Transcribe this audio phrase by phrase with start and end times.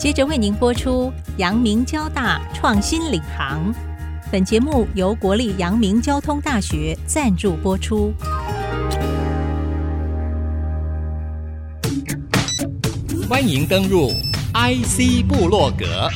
[0.00, 3.70] 接着为您播出阳明交大创新领航。
[4.32, 8.10] 本节目由国立阳明交通大学赞助播出。
[13.28, 14.08] 欢迎登入
[14.54, 16.08] IC 部落格，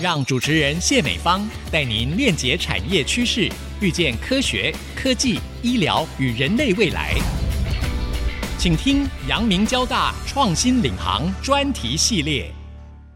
[0.00, 3.50] 让主持人谢美芳带您链接产业趋势，
[3.82, 7.16] 遇见科学、科技、医疗与人类未来。
[8.60, 12.52] 请听阳明交大创新领航专题系列。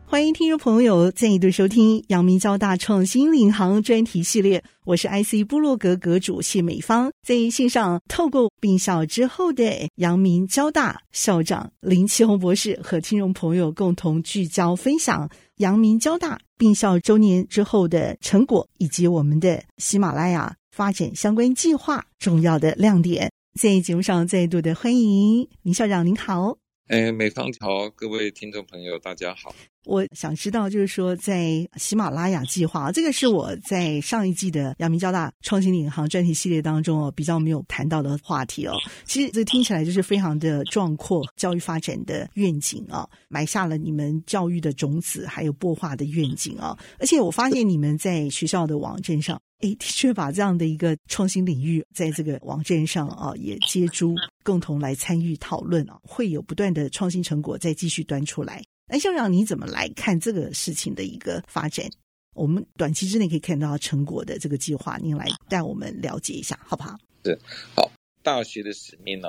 [0.07, 4.65] 欢迎听众朋友再度收听阳明交大创新领航专题系列。
[4.87, 23.31] 我是 IC 部落格阁主谢美芳，在线上透过并校之后的阳明交大校长林奇宏博士和听众朋友共同聚焦分享阳明交大并校周年之后的成果，以及我们的喜马拉雅发展相关计划重要的亮点。
[23.61, 26.59] 在节目上再度的欢迎林校长，您好。
[26.89, 29.55] 哎，美康桥，各位听众朋友，大家好。
[29.85, 38.75] 我想知道，就是说，在喜马拉雅计划，这个是我在上一季的阳明交大创新领航专题系列当中哦，比较没有谈到的话题哦。
[39.05, 46.77] 其实这听起来就是非常的壮阔，教育发展的愿景啊，埋下了你们教育的种子，还有播化的愿景啊。
[46.99, 49.41] 而且我发现你们在学校的网站上。
[49.65, 58.63] 诶，的确把这样的一个创新领域，在这个网站上啊，也接触，共同来参与讨论啊，会有不断的创新成果再继续端出来。
[58.87, 61.89] 那，校长，你怎么来看这个事情的一个发展？
[62.35, 66.99] 我们短期之内可以看到成果的这个计划，您来带我们了解一下，好不好？
[67.25, 67.39] 是，
[67.75, 67.91] 好。
[68.23, 69.29] 大学的使命呢，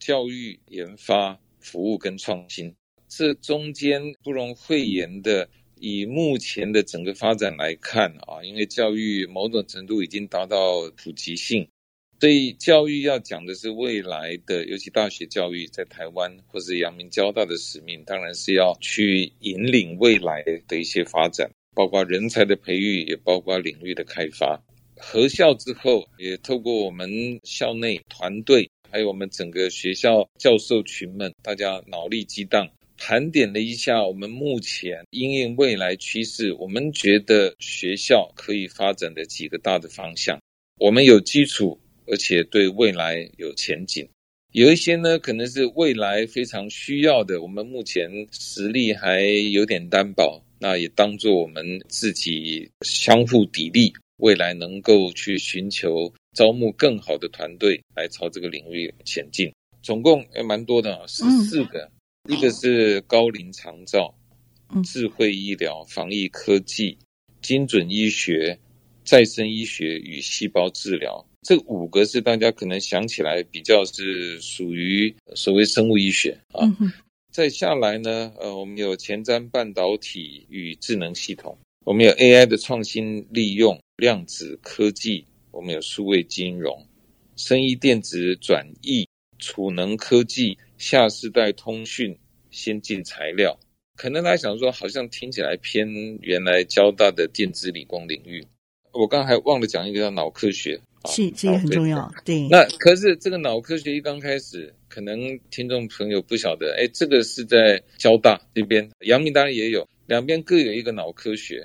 [0.00, 2.74] 教育、研发、服务跟创新，
[3.06, 5.48] 这中间不容讳言的。
[5.78, 11.68] 以目前的整个发展来看啊，因为教育某种程度已经达到普及性，
[12.18, 24.62] 所以教育要讲的是未来的，尤其大学教育在台湾或是阳明交大的使命，当然是要去引领未来的一些发展，包括人才的培育，也包括领域的开发。
[24.98, 32.66] 合校之后，也透过我们校内团队，还有我们整个学校教授群们，大家脑力激荡。
[32.96, 40.40] 盘点了一下我们目前因应未来趋势，我们觉得学校可以发展的几个大的方向，
[40.78, 44.08] 我们有基础，而且对未来有前景。
[44.52, 59.52] 有一些呢，可能是未来非常需要的，我们目前实力还有点单薄，那也当做我们自己相互砥砺，未来能够去寻求招募更好的团队来朝这个领域前进。
[59.82, 61.90] 总共也蛮多的，十四个。
[62.28, 64.12] 嗯一个是高龄长照、
[64.84, 66.98] 智慧医疗、防疫科技、
[67.40, 68.58] 精准医学、
[69.04, 76.68] 再生医学与细胞治疗，这五个是大家可能想起来比较是属于所谓生物医学啊。
[77.30, 86.84] 再下来呢，呃，我们有前瞻半导体与智能系统，我们有 AI 的创新利用、量子科技，我们有数位金融、
[87.36, 89.06] 生医电子转译、
[89.38, 90.58] 储能科技。
[90.78, 92.16] 下世代通讯、
[92.50, 93.58] 先进材料，
[93.96, 95.88] 可能大家想说，好像听起来偏
[96.20, 98.46] 原来交大的电子理工领域。
[98.92, 102.10] 我刚才还忘了讲一个叫脑科学，是这个很重要。
[102.24, 111.64] 对，那可是这个脑科学一刚开始，可能听众朋友不晓得，哎，这个是在交大这边，阳明当然也有，两边各有一个脑科学。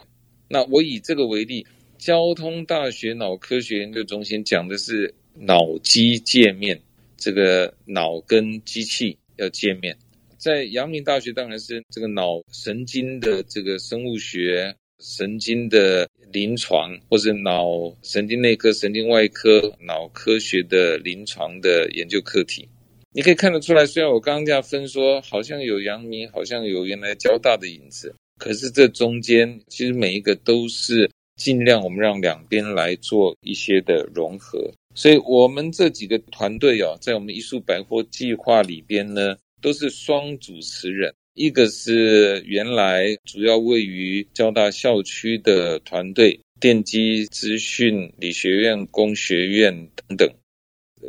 [0.49, 1.65] 那我以这个为例，
[1.97, 6.81] 交通大学脑科学研究中心讲的是脑机界面。
[7.21, 9.95] 这个脑跟机器要见面，
[10.39, 22.67] 在阳明大学当然是这个脑神经的这个生物学、神经的临床，或是脑神经内科、神经外科、脑科学的临床的研究课题。
[23.13, 34.71] 你可以看得出来，虽然我刚刚这样分说，好像有阳明，好像有原来交大的影子，可是这中间其实每一个都是尽量我们让两边来做一些的融合。
[34.93, 41.13] 所以，我们这几个团队啊，在我们一树百货计划里边呢，都是双主持人。
[41.33, 50.27] 一个是原来主要位于交大校区的团队，电机资讯理学院、工学院等等；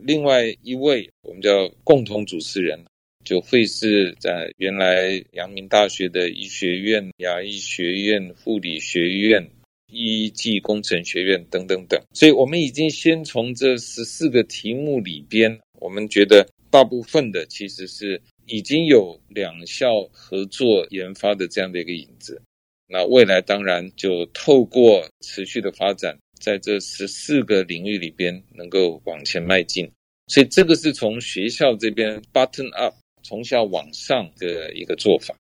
[0.05, 2.79] 另外一位我们叫共同主持人，
[3.25, 9.51] 就会是在原来阳明大学的医学院、牙医学院、护理学院。
[9.93, 22.41] 一技工程学院等等等，所以我们已经先从这十四个题目里边，我们觉得大部分的其实是已经有两校合作研发的这样的一个影子。
[22.89, 29.91] 那未来当然就透过持续的发展，在这十四个领域里边能够往前迈进。
[30.29, 35.35] 所以这个是从学校这边 button up 从下往上的一个做法。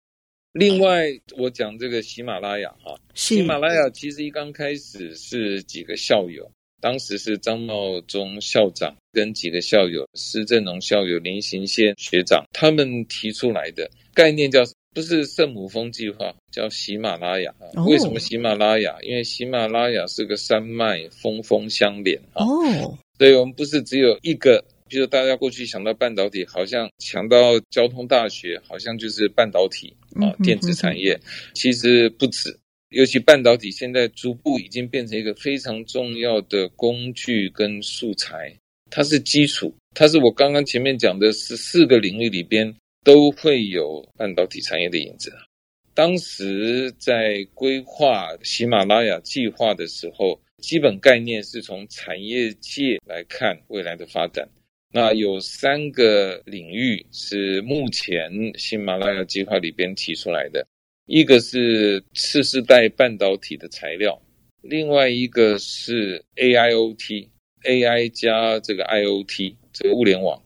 [0.52, 1.08] 另外，
[1.38, 14.62] 我讲这个喜马拉雅哈，喜马拉雅其实一刚开始是几个校友，当时是张茂忠校长跟几个校友，施正荣校友、林行宪学长他们提出来的概念叫，
[14.94, 17.54] 不是圣母峰计划，叫喜马拉雅。
[17.87, 18.99] 为什么喜马拉雅？
[19.00, 22.44] 因为喜马拉雅是个山脉，峰峰相连啊。
[22.44, 24.62] 哦，所以我们不是只有一个。
[24.88, 31.19] 比如大家过去想到半导体，好像想到交通大学，好像就是半导体啊，电子产业。
[31.55, 32.59] 其实不止，
[32.91, 38.55] 尤其半导体现在逐步已经变成一个非常重要的工具跟素材，
[38.91, 42.75] 它是基础，它是我刚刚前面讲的十四个领域里边
[43.05, 45.32] 都会有半导体产业的影子。
[45.94, 54.49] 当时在规划喜马拉雅计划的时候，基本概念是从产业界来看未来的发展。
[54.94, 60.67] 那有三个领域是目前喜马拉雅计划里边提出来的，
[61.06, 64.21] 一个是次世代半导体的材料，
[64.61, 70.41] 另外一个是 AIoT，AI 加这个 IoT 这个物联网，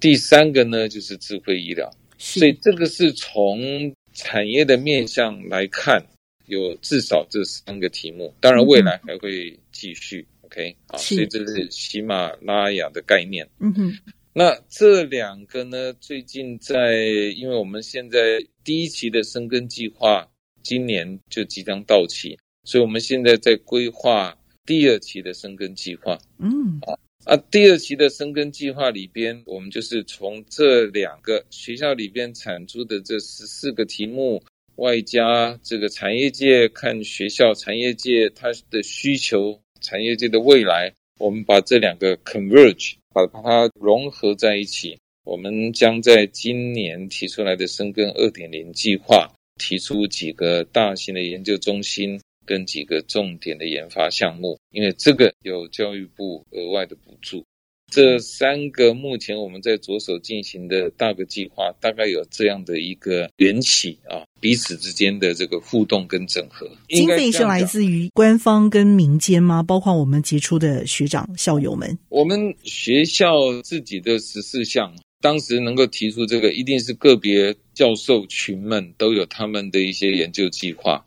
[0.00, 1.90] 第三个呢就是智慧医疗。
[2.16, 6.02] 所以这个是从产业的面向来看，
[6.46, 10.26] 有至少这三个题目，当然未来还会继续。
[10.50, 13.48] OK，好，所以这是喜马拉雅的概念。
[13.60, 13.98] 嗯哼，
[14.32, 16.96] 那这两个呢，最近在，
[17.36, 20.28] 因为我们现在第一期的生根计划
[20.64, 24.36] 今年就即将到期，所以我们现在在规划
[24.66, 26.18] 第二期的生根计划。
[26.40, 34.42] 嗯，啊，啊，第二期的生根计划里边，我们就是从这两个学校里边产出的这十四个题目，
[34.76, 39.60] 外加这个产业界看学校产业界它的需求。
[39.80, 44.98] 产业界的未来，我们把这两个 converge，把它融合在一起。
[45.24, 57.44] 我们将在今年提出来的深耕二点零计划，提出几个大型的研究中心跟几个重点的研发项目，因为这个有教育部额外的补助。
[57.90, 66.70] 这三个目前我们在着手进行的大个计划，大概有这样的一个缘起啊，彼此之间的这个互动跟整合。
[66.88, 69.62] 经费是来自于官方跟民间吗？
[69.62, 71.98] 包括我们杰出的学长校友们？
[72.08, 73.32] 我们学校
[73.62, 81.04] 自己的十四项，当时能够提出这个，一定是个别教授群们都有他们的一些研究计划。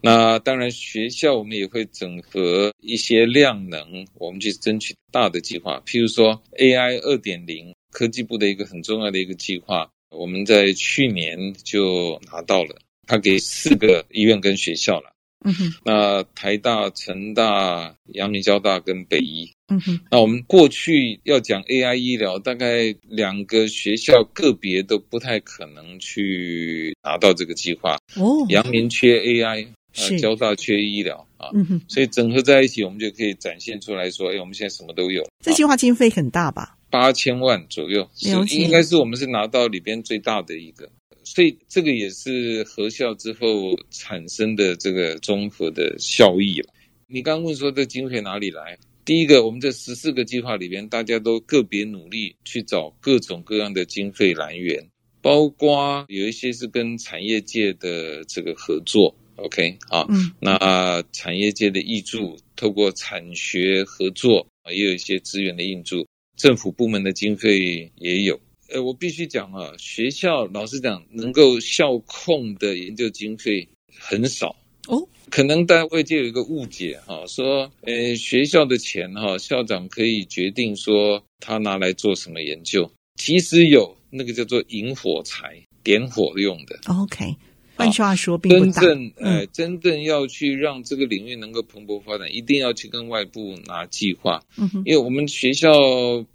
[0.00, 5.80] 那当然，学校我们也会整合一些量能，我们去争取大的计划。
[5.86, 12.76] 譬如说，AI 二点零，科技部的一个很重要的一个计划，我们在去年就拿到了，
[13.06, 15.11] 他给四个医院跟学校了。
[15.44, 27.96] 嗯哼，那台大、成大、阳明交大跟北医，嗯哼，那我们过去要讲 AI 医疗，大概两个学校个别都不太可能去拿到这个计划。
[28.16, 29.66] 哦，阳明缺 AI，
[29.96, 35.26] 呃，交大缺医疗啊，嗯哼，所以整合在一起，我们就可以展现出来说，哎，我们现在什么都有。
[35.44, 36.76] 这计划经费很大吧？
[36.90, 40.88] 八千万左右，是应该是我们是拿到里边最大的一个。
[41.24, 46.68] 所以这个也是合校之后产生的这个综合的效益了。
[47.06, 48.78] 你刚刚问说这经费哪里来？
[49.04, 54.88] 第一个，我们这十四个计划里边，大家都个别努力去找各种各样的经费来源，
[55.20, 68.40] 包括有一些是跟产业界的这个合作，OK 啊，嗯，那产业界的挹注，透过产学合作啊，也有一些资源的挹注，政府部门的经费也有。
[68.72, 73.68] 呃，我必须讲啊，学校老实讲，能够校控的研究经费
[74.00, 74.56] 很少
[74.88, 75.06] 哦。
[75.30, 82.90] 可能大家外界有一个误解哈，说呃学校的钱哈，校长可以决定说他拿来做什么研究。
[83.16, 86.78] 其实有那个叫做引火柴，点火用的。
[86.88, 87.36] OK。
[87.82, 88.80] 换句话说，并不大。
[88.80, 94.42] 真正，呃，真正要去让这个领域能够蓬勃发展，一定要去跟外部拿计划。
[94.56, 95.70] 嗯哼，因为我们学校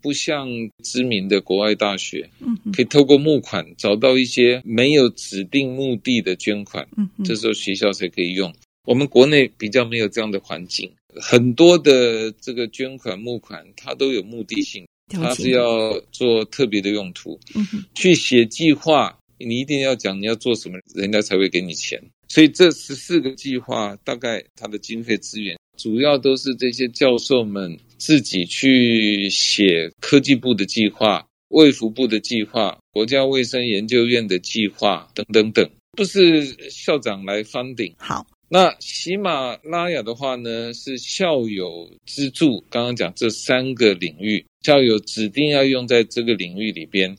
[0.01, 0.47] 不像
[0.83, 6.87] 知名的国外大学，嗯，可以透过募款找到一些没有指定目的的捐款。
[6.97, 8.53] 嗯，这时候学校才可以用。
[8.85, 17.39] 我们国内比较没有这样的环境，很多的这个捐款募款，它都有目的性，它是要做特别的用途。
[17.55, 19.17] 嗯哼，去写计划。
[19.39, 22.01] 你一定要讲你要做什么，人家才会给你钱。
[22.27, 37.93] 所以这十四个计划，大概它的经费资源，主要都是这些教授们自己去写科技部的计划、卫福部的计划、国家卫生研究院的计划等等等，不是校长来 funding。
[37.97, 42.59] 好，那喜马拉雅的话呢，是校友资助。
[42.69, 47.17] 刚刚讲这三个领域，校友指定要用在这个领域里边。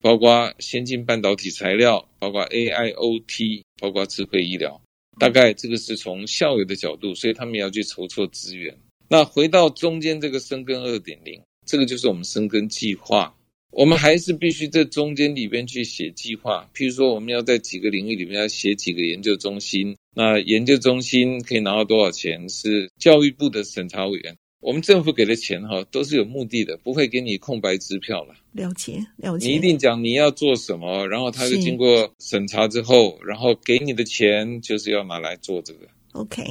[0.00, 4.80] 包括先进半导体材料，包括 AIoT，包括智慧医疗。
[5.18, 8.74] 大概这个是从校友的角度，所以他们要去筹措资源。
[9.08, 13.34] 那回到中间这个深耕二点零，这个就是我们深耕计划。
[13.72, 16.68] 我们还是必须在中间里边去写计划。
[16.74, 19.94] 譬如说，我们要在几个领域里面要写几个研究中心。
[20.14, 22.48] 那研究中心可以拿到多少钱？
[22.48, 24.36] 是教育部的审查委员。
[24.60, 28.34] 我们政府给的钱哈，都是有目的的，不会给你空白支票了。
[28.52, 29.48] 了解，了解。
[29.48, 35.88] 你一定讲你要做什么，然后他就经过审查之后，然后给你的钱就是要拿来做这个。
[36.12, 36.42] OK。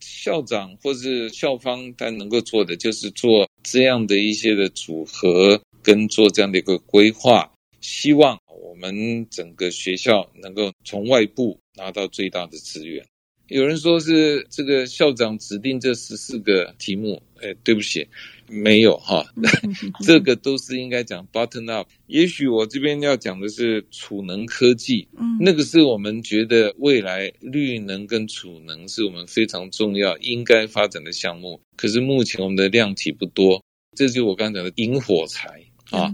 [0.00, 7.50] 校长或是校方他能够做的就是做这样的一些的组合，跟做这样的一个规划，
[7.80, 13.06] 希望我们整个学校能够从外部拿到最大的资源。
[13.48, 18.06] 有人说是这个校长指定这十四个题目，哎，对不起，
[18.48, 19.24] 没有哈，
[20.02, 21.88] 这个都是应该讲 button up。
[22.08, 31.60] 也许我这边要讲的是储能科技，嗯那个是我们觉得未来绿能跟储能是我们非常重要应该发展的项目。
[31.76, 33.62] 可是目前我们的量体不多，
[33.96, 36.12] 这就是我刚才讲的引火柴啊。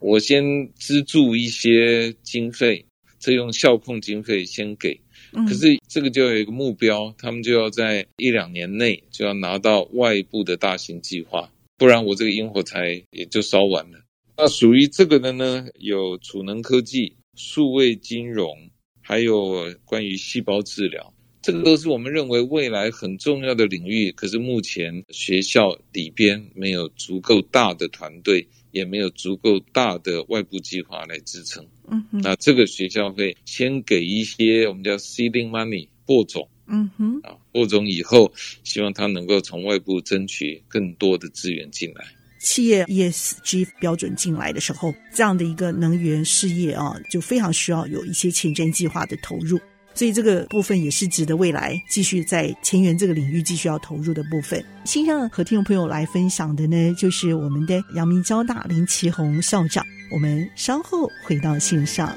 [0.00, 2.84] 我先资助一些经费，
[3.20, 4.98] 这用校控经费先给。
[5.32, 13.98] 可是这个就有一个目标，他们就要在一两年内就要拿到外部的大型计划，不然我这个引火柴也就烧完了。
[14.36, 18.56] 那属于这个的呢，有储能科技、数位金融，
[19.00, 21.12] 还有关于细胞治疗，
[21.42, 24.12] 这个都是我们认为未来很重要的领域。
[24.12, 28.46] 可是目前学校里边没有足够大的团队。
[28.72, 38.32] 也没有足够大的外部计划来支撑，嗯哼，那这个学校会先给一些我们叫 seeding money 播种，嗯哼，啊，播种以后，
[38.64, 42.04] 希望他能够从外部争取更多的资源进来。
[42.40, 49.60] 企业 ESG 标准进来的时候，这样的一个能源事业啊，就非常需要有一些前瞻计划的投入。
[49.94, 54.64] 所以这个部分也是值得未来继续在前沿这个领域继续要投入的部分。
[54.84, 59.84] 线上和听众朋友来分享的呢，就是我们的阳明交大林奇宏校长。
[60.10, 62.14] 我们稍后回到线上，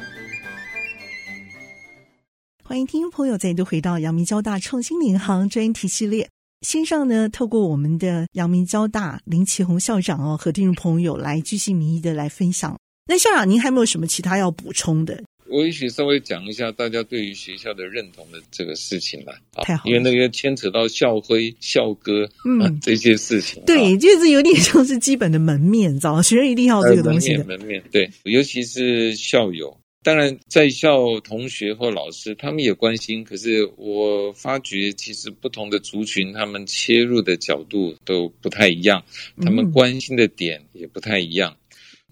[2.63, 6.29] 欢迎听众朋友再度回到阳明交大创新领航专题系列。
[6.62, 12.75] 线上呢，透过我们的阳明交大林奇宏校长哦，和听众朋友来巨细靡遗的来分享。
[13.08, 15.24] 那校长，您还没有什么其他要补充的？
[15.47, 19.33] 我也许稍微讲一下大家对于学校的认同的这个事情吧，
[19.63, 23.61] 太好，因为那个牵扯到校徽、校歌，嗯、啊，这些事情。
[23.65, 26.21] 对，就是有点像是基本的门面，知道吗？
[26.21, 27.43] 学生一定要这个东西的。
[27.45, 33.23] 门面，门面，对，尤其是校友，当然在校同学或老师，他们也关心。
[33.23, 39.03] 可是我发觉，其实不同的族群，他们切入的角度都不太一样，
[39.41, 41.51] 他们关心的点也不太一样。
[41.51, 41.57] 嗯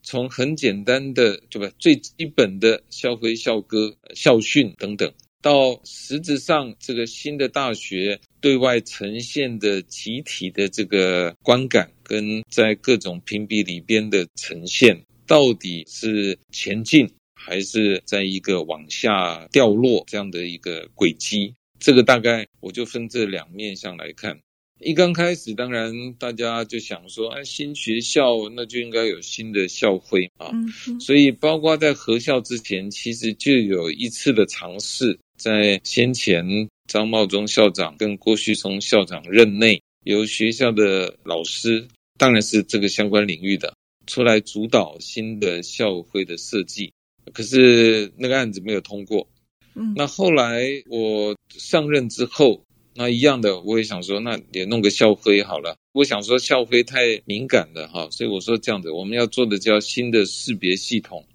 [0.03, 1.73] 从很简单的，对吧？
[1.79, 21.53] 最基本的校徽、校歌、校训等等，到实质上这个新的大学对外呈现的集体的这个观感，跟在各种评比里边的呈现，到底是前进还是在一个往下掉落这样的一个轨迹？
[21.79, 24.39] 这个大概我就分这两面向来看。
[24.85, 30.51] 一刚开始，当然大家就想说，哎，新学校那就应该有新的校徽啊。
[30.99, 36.45] 所以，包括在合校之前，其实就有一次的尝试，在先前
[36.87, 41.87] 张茂忠校长跟郭旭松校长任内，由学校的老师，
[42.17, 43.73] 当然是这个相关领域的，
[44.05, 46.91] 出来主导新的校徽的设计。
[47.31, 49.27] 可是那个案子没有通过。
[49.75, 52.61] 嗯，那后来我上任之后。
[52.95, 55.75] 那一样的，我也想说，那也弄个校徽好了。
[55.93, 61.25] 我想说校徽太敏感了哈，所以我说这样子，我们要做的叫新的识别系统。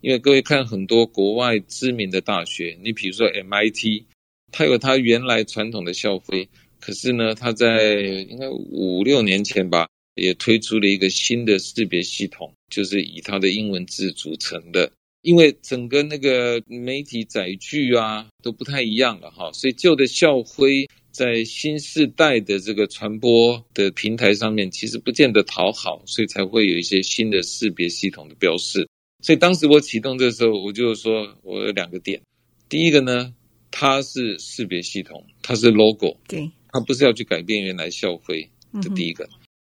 [0.00, 4.04] 因为各位看很多国外知名的大学，你比如说 MIT，
[4.50, 6.48] 它有它原来传统的校徽，
[6.80, 7.94] 可是呢，它在
[8.28, 14.90] 应该五六年前吧，也推出了一个新的识别系统，就是以它的英文字组成的。
[15.20, 20.88] 因为整个那个媒体载具啊都不太一样了哈，所以旧的校徽。
[21.12, 28.88] 在新时代的这个传播的平台上面，其实不见得讨好，所以才会有一些新的识别系统的标示。
[29.20, 32.20] 所以当时我启动的时候，我就说我有两个点：
[32.68, 33.32] 第一个呢，
[33.70, 38.50] 它是识别系统，它是 logo，对，它不是要去改变原来校徽。
[38.82, 39.28] 这第一个。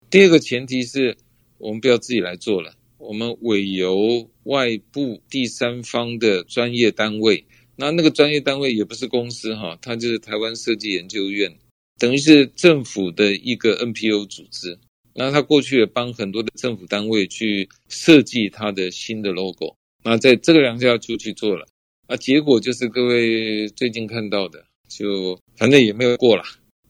[0.09, 1.17] 第二个前提是
[1.59, 7.45] 我们不要自己来做了，我们委由外部第三方的专业单位。
[7.76, 11.52] 那那个专业单位也不是公司哈，它就是台湾设计研究院，
[11.99, 14.78] 等于是政府的一个 NPO 组织。
[15.14, 19.76] 那他过去也帮很多的政府单位去设计它的新的 logo。
[20.02, 21.66] 那在这个两家就去做了，
[22.09, 26.43] 啊，结果就是各位最近看到的，就反正也没有过了，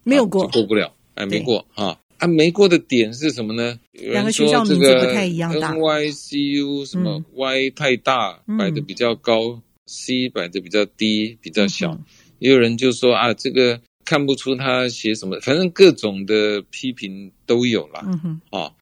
[0.04, 1.98] 没有过，过不了，哎，没过啊。
[2.16, 3.78] 啊，没过的点是什么呢？
[3.92, 11.92] 两个学校名字不太一样，NYCU 什么 Y 太大，嗯、摆的比较高，嗯，C 摆的比较低，比较小。
[11.92, 12.04] 嗯、
[12.38, 18.02] 也有人就说啊，这个看不出他写什么，反正各种的批评都有啦。
[18.06, 18.72] 嗯哼，啊，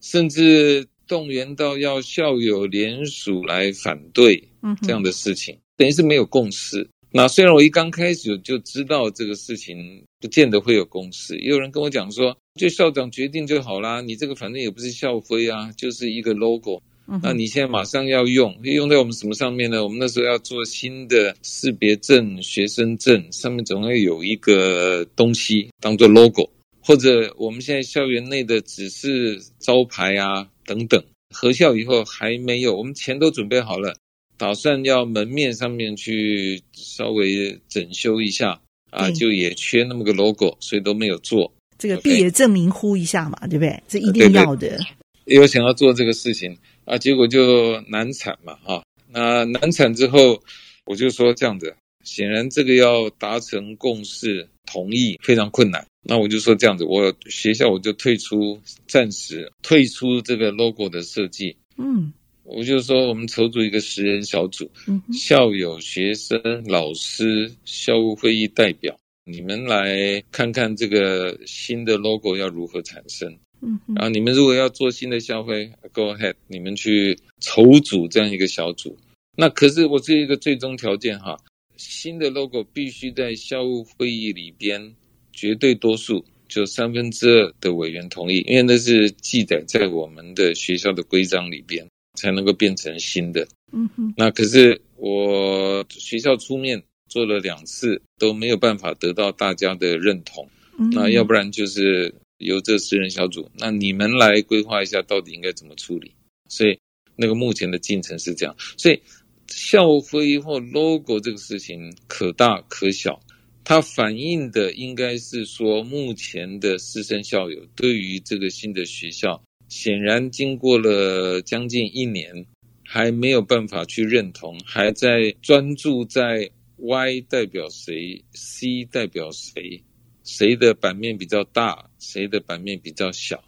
[0.00, 4.42] 甚至动员到要校友联署来反对
[4.82, 6.88] 这样的事情，嗯、等于是没有共识。
[7.14, 12.36] 那虽然我一刚开始就知道这个事情不见得会有共识，也有人跟我讲说。
[12.60, 16.82] 就校长决定就好啦，你这个反正也不是校徽啊，就是一个 logo。
[17.20, 19.82] 那你现在马上要用，用在我们什么上面呢？
[19.82, 26.48] 我们那时候要做新的识别证、学生证，上面总要有一个东西当做 logo，
[26.80, 31.02] 或者我们现在校园内的指示招牌啊等等。
[31.34, 33.94] 合校以后还没有，我们钱都准备好了，
[34.36, 41.52] 打算要门面上面去稍微整修一下啊，就也缺那么个 logo，所以都没有做。
[41.78, 43.82] 这个毕业证明呼一下嘛对不对？
[43.88, 44.78] 这一定要的。
[45.24, 48.82] 有想要做这个事情啊，结果就难产嘛，哈、啊。
[49.08, 50.42] 那难产之后，
[50.86, 51.74] 我就说这样子，
[52.04, 55.86] 显然这个要达成共识同意非常困难。
[56.04, 61.56] 那我就说这样子，我学校我就退出，暂时退出这个 logo 的设计。
[61.76, 62.12] 嗯，
[62.42, 68.96] 我就说我们筹组一个十人小组，嗯、校友、学生、老师、校务会议代表。
[69.24, 78.96] 你们来看看这个新的 logo 要如何产生，嗯哼，然后你们如果要做新的校徽，go ahead，你们去筹组这样一个小组。
[79.36, 81.38] 那可是我这一个最终条件哈，
[81.76, 84.94] 新的 logo 必须在校务会议里边
[85.32, 91.86] 绝对多数，就三分之二的委员同意，因为那是记载在我们的学校的规章里边，
[92.18, 93.46] 才能够变成新的。
[93.72, 96.82] 嗯哼，那可是我学校出面。
[97.08, 106.12] 做了两次都没有办法得到大家的认同，嗯、那要不然就是由这四人小组，那你们来规划一下到底应该怎么处理。
[106.48, 106.78] 所以
[107.16, 109.00] 那个目前的进程是这样，所以
[109.48, 113.20] 校徽或 logo 这个事情可大可小，
[113.64, 122.46] 它反映的应该是说目前的师生校友对于这个新的学校，显然经过了将近一年，
[122.84, 126.50] 还没有办法去认同，还在专注在。
[126.78, 129.80] Y 代表谁？C 代表谁？
[130.24, 131.84] 谁的版面比较大？
[131.98, 133.42] 谁的版面比较小？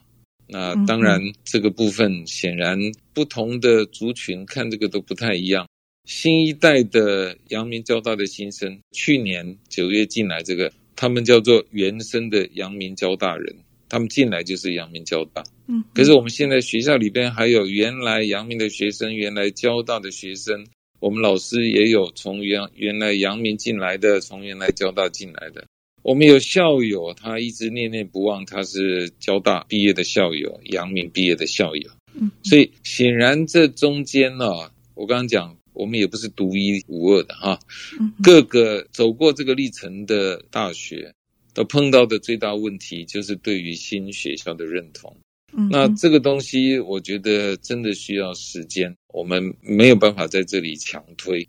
[0.47, 2.79] 那当然，这个部分显然
[3.13, 5.67] 不同的族群看这个都不太一样。
[6.05, 13.57] 新一代的阳明交大的新生，去年九月进来，这个他们叫做原生的阳明交大人，
[13.89, 15.43] 他们进来就是阳明交大。
[15.67, 20.67] 嗯，可是我们现在学校里边还有原来阳明的学生，原来交大的学生。
[21.01, 25.65] 我们老师也有从原原来阳明进来的，从原来交大进来的。
[26.05, 31.91] 我们有校友，他一直念念不忘，他是交大毕业的校友，阳明毕业的校友。
[32.13, 34.45] 嗯，所以显然这中间呢，
[34.93, 37.59] 我刚刚讲，我们也不是独一无二的哈。
[38.23, 41.11] 各个走过这个历程的大学，
[41.55, 45.17] 都碰到的最大问题就是对于新学校的认同。
[45.71, 51.49] 那这个东西，我觉得真的需要时间，我们没有办法在这里强推，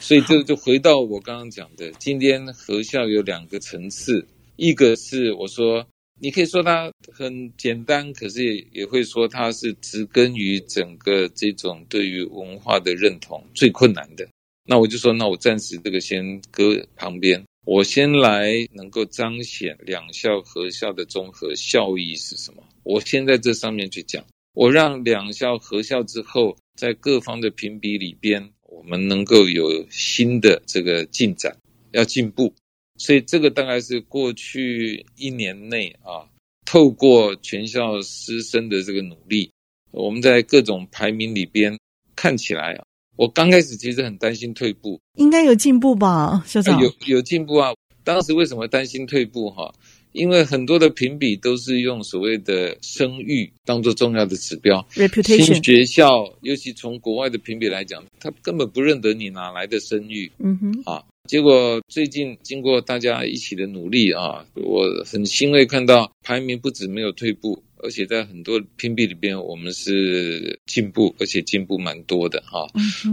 [0.00, 5.86] 所以这就回到我刚刚讲的，今天合校有两个层次，一个是我说，
[6.20, 14.26] 你可以说它很简单，可是也也会说它是植根于整个这种对于文化的认同最困难的。
[14.64, 17.42] 那我就说，那我暂时这个先搁旁边。
[17.64, 22.62] 我先来能够彰显两校合校的综合效益是什么？
[22.82, 31.56] 我先在这上面去讲，我让两校合校之后，在各方的评比里边，我们能够有新的这个进展，
[31.90, 32.54] 要进步。
[32.96, 36.30] 所以这个大概是过去一年内啊，
[36.64, 39.50] 透过全校师生的这个努力，
[39.90, 41.76] 我们在各种排名里边
[42.14, 42.84] 看起来啊。
[43.16, 46.80] 我刚开始其实很担心退步，应该有进步吧，校长？
[46.80, 47.74] 有有进步啊！
[48.04, 49.50] 当时为什么担心退步？
[49.50, 49.74] 哈，
[50.12, 55.44] 因为很多的评比都是用所谓的声誉当做重要的指标，reputation。
[55.44, 60.30] 新学校，尤其从国外的评比来讲，他根本不认得你哪来的声誉。
[60.38, 67.62] 嗯哼，啊，结果最近经过大家一起的努力啊，我很欣慰看到排名不止没有退步。
[67.80, 72.66] 而且在很多评比里边，我们是进步，而且进步蛮多的哈。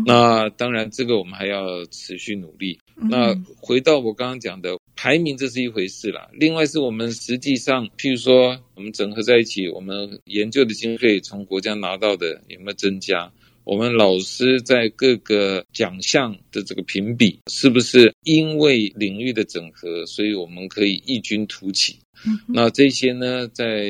[0.07, 2.79] 那当然，这个我们还要持续努力。
[2.99, 6.29] 嗯、那回到我刚刚讲的排名，这是一回事啦。
[6.33, 13.31] 另外是我们实际上，譬如说，我们整合在一起，我们研究的经费从国家拿到的有没有增加？
[13.63, 21.97] 我们老师在各个奖项的这个评比，是不是因为领域的整合，所以我们可以异军突起？
[22.27, 23.87] 嗯、那这些呢，在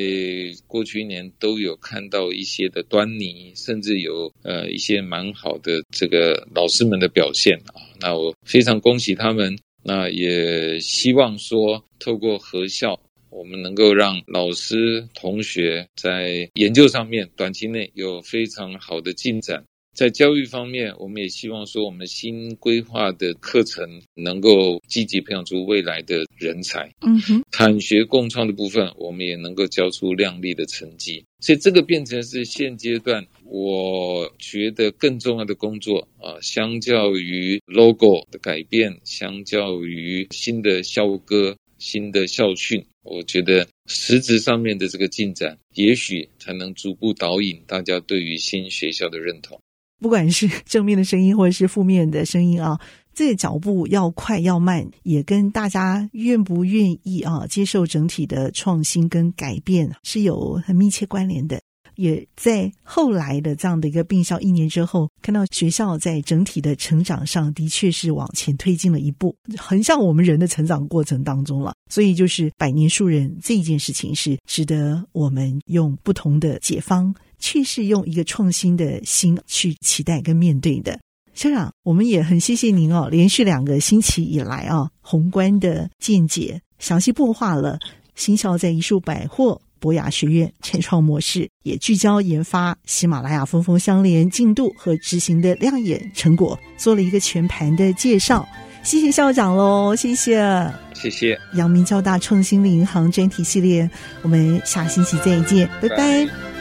[0.66, 7.76] 过去一年都有看到一些的端倪，甚至有呃一些蛮好的这个老师们的表现啊。
[8.00, 19.64] 那我非常恭喜他们，那也希望说透过合校，我们能够让老师同学在研究上面短期内有非常好的进展。
[19.96, 26.94] 在教育方面，我们也希望说，我们新规划的课程能够积极培养出未来的人才。
[27.00, 31.24] 嗯哼，产学共创的部分，我们也能够交出亮丽的成绩。
[31.40, 36.36] 所以，这个变成是现阶段我觉得更重要的工作啊。
[36.42, 49.58] 相较于 logo 的改变，相较于新的校歌、新的校训，我觉得实质上面的这个进展，也许才能逐步导引大家对于新学校的认同。
[50.00, 52.80] 不管是正面的声音，或者是负面的声音啊，
[53.14, 61.60] 这个脚步要快要慢，也跟大家愿不愿意啊接受整体的创新跟改变是有很密切关联的。
[61.96, 71.74] 也在后来的这样的一个并校一年之后，看到学校在整体的成长上的确是往前推进了一步，横向我们人的成长过程当中了。
[71.90, 77.16] 所以就是百年树人这一件事情是值得我们用不同的解方。
[77.40, 81.00] 却是用一个创新的心去期待跟面对的，
[81.34, 87.78] 校长，我们也很谢谢您哦，连续两个星期以来啊，宏观的见解，详细擘画了
[88.16, 98.48] 新校在艺术百货博雅学院产创模式，也聚焦研发喜马拉雅峰峰相连进度和执行的亮眼成果，做了一个全盘的介绍。
[98.82, 101.40] 谢谢校长喽，谢谢，谢谢。
[101.56, 103.90] 阳明交大创新力银行专题系列，
[104.22, 105.98] 我们下星期再见，拜拜。
[105.98, 106.55] 拜拜。